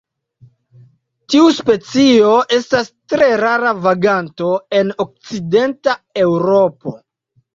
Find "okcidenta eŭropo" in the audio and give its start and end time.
5.05-6.95